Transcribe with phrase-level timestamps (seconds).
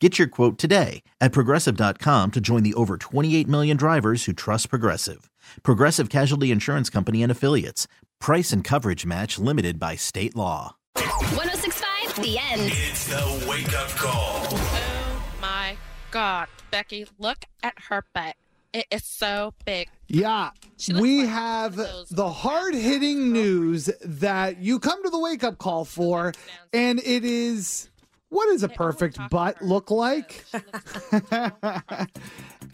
[0.00, 4.70] Get your quote today at progressive.com to join the over 28 million drivers who trust
[4.70, 5.28] Progressive.
[5.64, 7.88] Progressive Casualty Insurance Company and Affiliates.
[8.20, 10.76] Price and coverage match limited by state law.
[10.94, 12.62] 1065 The End.
[12.72, 14.46] It's the wake up call.
[14.52, 15.76] Oh my
[16.12, 18.36] God, Becky, look at her butt.
[18.72, 19.88] It is so big.
[20.06, 20.50] Yeah,
[20.94, 25.18] we like have one of those the hard hitting news that you come to the
[25.18, 26.34] wake up call for,
[26.72, 27.88] and it is
[28.28, 30.44] what does a perfect butt look like?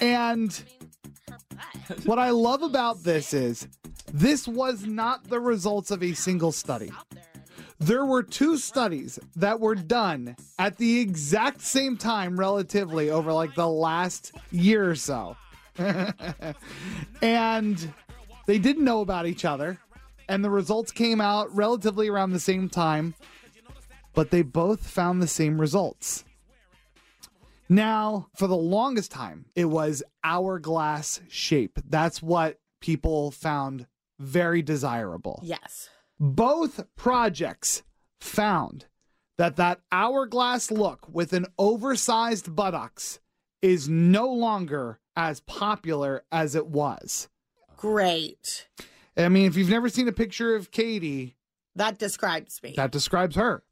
[0.00, 0.62] and
[2.04, 3.68] what I love about this is
[4.12, 6.90] this was not the results of a single study.
[7.10, 7.22] There.
[7.80, 13.54] There were two studies that were done at the exact same time, relatively, over like
[13.54, 15.36] the last year or so.
[17.22, 17.92] and
[18.46, 19.78] they didn't know about each other.
[20.28, 23.14] And the results came out relatively around the same time,
[24.14, 26.24] but they both found the same results.
[27.68, 31.78] Now, for the longest time, it was hourglass shape.
[31.88, 33.86] That's what people found
[34.20, 35.88] very desirable Yes.
[36.20, 37.82] both projects
[38.20, 38.86] found
[39.38, 43.18] that that hourglass look with an oversized buttocks
[43.60, 47.28] is no longer as popular as it was.
[47.76, 48.68] Great.
[49.16, 51.36] I mean, if you've never seen a picture of Katie,
[51.74, 52.74] That describes me.
[52.76, 53.64] that describes her.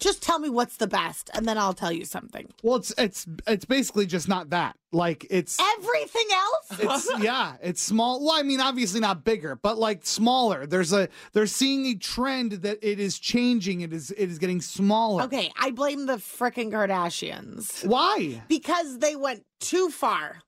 [0.00, 2.48] Just tell me what's the best, and then I'll tell you something.
[2.62, 4.76] Well, it's it's it's basically just not that.
[4.92, 6.80] Like it's Everything else?
[6.80, 8.24] it's yeah, it's small.
[8.24, 10.66] Well, I mean, obviously not bigger, but like smaller.
[10.66, 13.82] There's a they're seeing a trend that it is changing.
[13.82, 15.22] It is it is getting smaller.
[15.24, 18.42] okay, I blame the frickin' Kardashians Why?
[18.48, 20.42] because they went too far.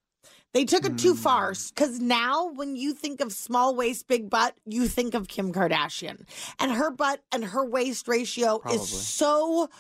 [0.53, 1.61] They took it too far hmm.
[1.69, 6.27] because now when you think of small waist, big butt, you think of Kim Kardashian.
[6.59, 8.81] And her butt and her waist ratio Probably.
[8.81, 9.71] is so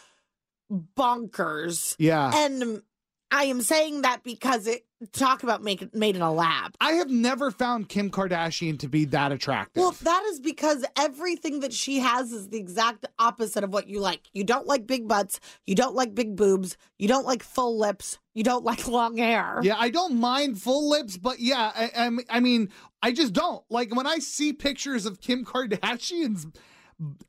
[0.97, 1.95] bonkers.
[1.99, 2.33] Yeah.
[2.35, 2.83] And
[3.31, 6.75] I am saying that because it talk about make made in a lab.
[6.81, 9.81] I have never found Kim Kardashian to be that attractive.
[9.81, 14.01] Well, that is because everything that she has is the exact opposite of what you
[14.01, 14.23] like.
[14.33, 15.41] You don't like big butts.
[15.67, 16.77] You don't like big boobs.
[16.99, 18.19] You don't like full lips.
[18.35, 19.61] You don't like long hair.
[19.63, 22.69] yeah, I don't mind full lips, but yeah, I, I, mean- I mean,
[23.03, 26.47] I just don't like when I see pictures of Kim Kardashian's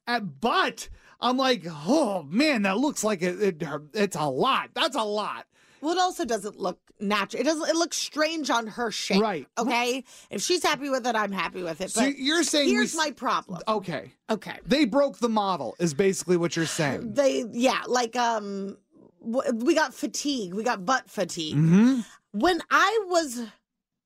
[0.07, 0.89] at butt.
[1.19, 3.63] I'm like, oh man, that looks like it, it,
[3.93, 4.71] it's a lot.
[4.73, 5.45] That's a lot.
[5.83, 7.41] Well, it also doesn't look natural.
[7.41, 7.67] It doesn't.
[7.69, 9.21] It looks strange on her shape.
[9.21, 9.47] Right.
[9.57, 10.03] Okay.
[10.29, 11.91] If she's happy with it, I'm happy with it.
[11.91, 13.59] So But you're saying we here's s- my problem.
[13.67, 14.57] Okay, Okay.
[14.65, 17.13] they broke the model, is basically what you're saying.
[17.13, 18.77] They yeah, like um,
[19.21, 20.53] w- we got fatigue.
[20.53, 21.55] We got butt fatigue.
[21.55, 21.99] hmm
[22.31, 23.41] When I was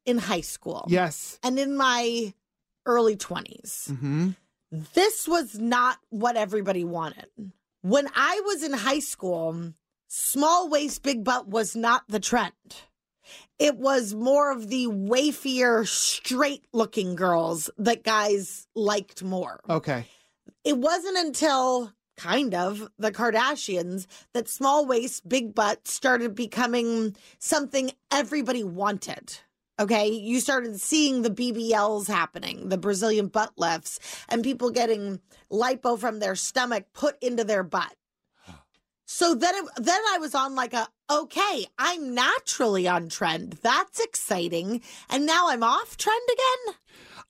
[0.06, 0.86] in high school.
[0.90, 1.40] Yes.
[1.44, 2.34] And in my
[2.86, 3.96] early 20s.
[4.00, 4.30] hmm
[4.72, 7.28] this was not what everybody wanted.
[7.84, 9.74] When I was in high school,
[10.08, 12.54] small waist, big butt was not the trend.
[13.60, 19.60] It was more of the wafier, straight looking girls that guys liked more.
[19.70, 20.06] Okay.
[20.64, 27.92] It wasn't until kind of the Kardashians that small waist, big butt started becoming something
[28.12, 29.38] everybody wanted.
[29.80, 30.08] Okay.
[30.08, 35.20] You started seeing the BBLs happening, the Brazilian butt lifts, and people getting
[35.52, 37.96] lipo from their stomach put into their butt.
[39.10, 43.54] So then, it, then I was on like a okay, I'm naturally on trend.
[43.64, 46.76] That's exciting, and now I'm off trend again.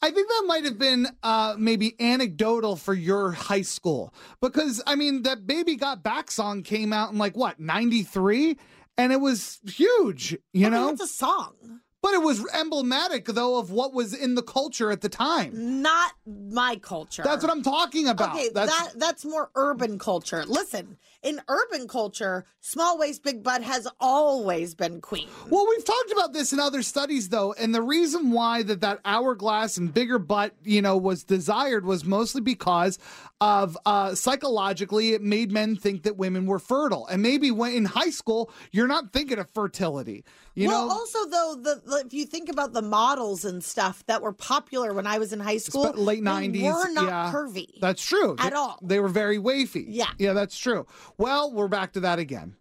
[0.02, 4.96] I think that might have been uh, maybe anecdotal for your high school because I
[4.96, 8.58] mean that "Baby Got Back" song came out in like what '93,
[8.98, 10.36] and it was huge.
[10.54, 11.77] You Okay, know, it's a song.
[12.02, 15.82] But it was emblematic, though, of what was in the culture at the time.
[15.82, 17.24] Not my culture.
[17.24, 18.36] That's what I'm talking about.
[18.36, 20.46] Okay, That's, that that's more urban culture.
[20.46, 25.28] Listen, in urban culture, small waist, big butt has always been queen.
[25.50, 29.00] Well, we've talked about this in other studies, though, and the reason why that that
[29.04, 33.00] hourglass and bigger butt, you know, was desired was mostly because
[33.42, 37.86] of uh, psychologically it made men think that women were fertile, and maybe when in
[37.86, 40.24] high school you're not thinking of fertility.
[40.54, 44.04] You well, know, also though, the, the if you think about the models and stuff
[44.08, 47.32] that were popular when I was in high school, Sp- late 90s, were not yeah.
[47.34, 47.80] curvy.
[47.82, 48.36] That's true.
[48.40, 48.80] At They- all.
[48.82, 49.86] They were very wavy.
[49.88, 50.10] Yeah.
[50.18, 50.86] Yeah, that's true.
[51.18, 52.56] Well, we're back to that again.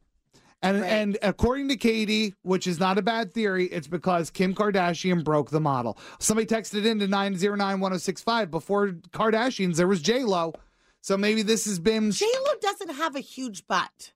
[0.63, 0.89] And Right.
[0.91, 5.51] and according to Katie, which is not a bad theory, it's because Kim Kardashian broke
[5.51, 5.99] the model.
[6.19, 10.55] Somebody texted in to 909-1065 before Kardashians there was J Lo.
[11.03, 14.13] So maybe this has been J Lo doesn't have a huge butt.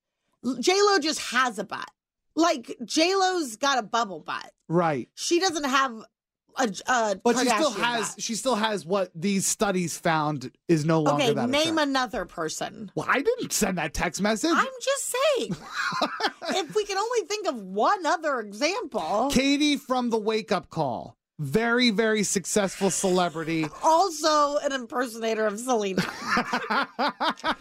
[0.61, 1.91] J Lo just has a butt.
[2.37, 4.51] Like J Lo's got a bubble butt.
[4.69, 5.09] right.
[5.15, 5.93] She doesn't have
[6.59, 8.23] a, a But she still has butt.
[8.23, 11.89] she still has what these studies found is no longer Okay, that name attractive.
[11.89, 12.91] another person.
[12.95, 14.51] Well, I didn't send that text message.
[14.55, 15.57] I'm just saying.
[16.67, 19.29] if we can only think of one other example.
[19.33, 21.17] Katie from the wake up call.
[21.39, 23.65] Very, very successful celebrity.
[23.83, 26.05] Also, an impersonator of Selena.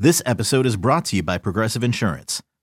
[0.00, 2.40] This episode is brought to you by Progressive Insurance.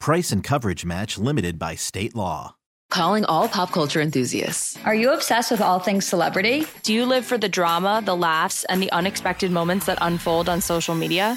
[0.00, 2.54] Price and coverage match limited by state law.
[2.88, 4.78] Calling all pop culture enthusiasts.
[4.86, 6.64] Are you obsessed with all things celebrity?
[6.82, 10.62] Do you live for the drama, the laughs, and the unexpected moments that unfold on
[10.62, 11.36] social media?